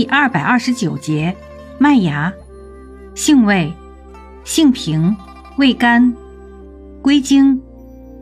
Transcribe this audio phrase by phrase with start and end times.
[0.00, 1.36] 第二百二十九节，
[1.76, 2.32] 麦芽，
[3.14, 3.70] 性味，
[4.44, 5.14] 性平，
[5.58, 6.16] 味甘，
[7.02, 7.60] 归经，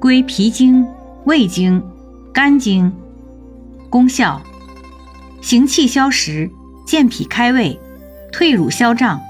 [0.01, 0.85] 归脾经、
[1.25, 1.81] 胃经、
[2.33, 2.93] 肝经。
[3.89, 4.43] 功效，
[5.41, 6.51] 行气消食，
[6.85, 7.79] 健脾开胃，
[8.33, 9.21] 退乳消胀，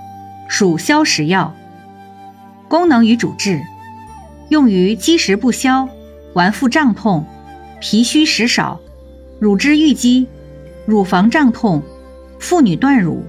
[0.48, 1.54] 属消食药。
[2.66, 3.60] 功能与主治，
[4.48, 5.86] 用于积食不消、
[6.32, 7.26] 脘腹胀痛、
[7.78, 8.80] 脾虚食少、
[9.38, 10.26] 乳汁淤积、
[10.87, 11.83] 乳房胀痛。
[12.38, 13.23] 妇女断乳，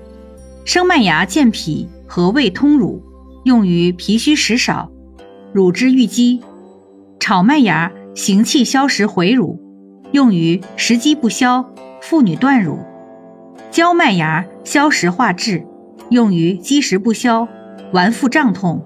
[0.65, 3.01] 生麦芽健脾和胃通乳，
[3.43, 4.91] 用于脾虚食少、
[5.51, 6.41] 乳汁淤积；
[7.19, 9.59] 炒麦芽行气消食回乳，
[10.11, 12.77] 用于食积不消、妇女断乳；
[13.71, 15.65] 焦麦芽消食化滞，
[16.09, 17.47] 用于积食不消、
[17.91, 18.83] 脘腹胀痛；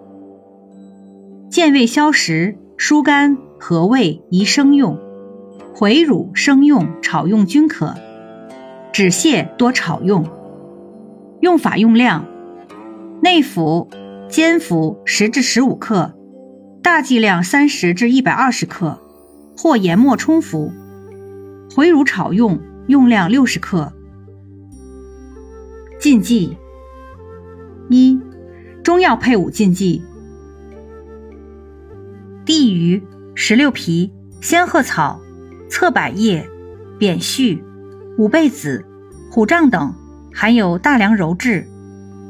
[1.49, 4.97] 健胃消食、疏肝和胃宜生用，
[5.73, 7.95] 回乳生用、炒用均可。
[8.93, 10.23] 止泻多炒用，
[11.41, 12.27] 用法用量：
[13.23, 13.89] 内服、
[14.29, 16.13] 煎服十至十五克，
[16.83, 19.01] 大剂量三十至一百二十克，
[19.57, 20.71] 或研末冲服。
[21.75, 23.91] 回乳炒用，用量六十克。
[25.99, 26.55] 禁忌：
[27.89, 28.21] 一、
[28.83, 30.03] 中药配伍禁忌：
[32.45, 33.01] 地榆、
[33.33, 35.19] 石榴皮、仙鹤草、
[35.67, 36.47] 侧柏叶、
[36.99, 37.63] 扁蓄。
[38.17, 38.85] 五倍子、
[39.31, 39.95] 虎杖等
[40.31, 41.67] 含有大量鞣质，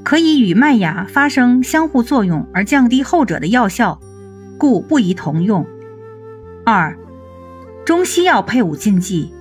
[0.03, 3.99] 可以与麦芽发生相互作用而降低后者的药效，
[4.57, 5.65] 故不宜同用。
[6.65, 6.97] 二、
[7.85, 9.33] 中西药配伍禁忌：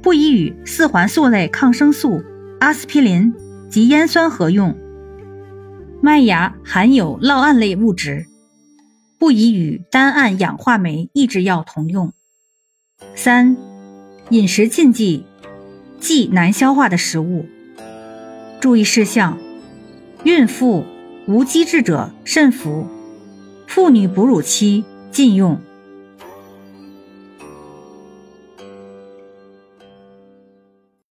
[0.00, 2.22] 不宜与四环素类抗生素、
[2.58, 3.34] 阿司匹林
[3.68, 4.74] 及烟酸合用。
[6.00, 8.24] 麦芽含有酪胺类物质，
[9.18, 12.14] 不宜与单胺氧化酶抑制药同用。
[13.14, 13.58] 三、
[14.30, 15.26] 饮食禁忌。
[16.00, 17.46] 忌难消化的食物。
[18.60, 19.38] 注意事项：
[20.24, 20.84] 孕妇、
[21.26, 22.86] 无机质者慎服；
[23.66, 25.60] 妇女哺乳期禁用。